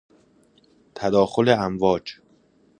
تداخل 0.95 1.49
امواج 1.49 2.19